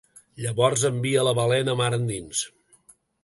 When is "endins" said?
1.99-2.41